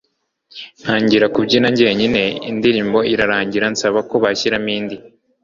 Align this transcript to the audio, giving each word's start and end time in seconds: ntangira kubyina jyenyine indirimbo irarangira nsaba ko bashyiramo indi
ntangira 0.81 1.25
kubyina 1.33 1.67
jyenyine 1.77 2.21
indirimbo 2.49 2.99
irarangira 3.13 3.65
nsaba 3.73 3.99
ko 4.09 4.15
bashyiramo 4.23 4.69
indi 4.77 4.97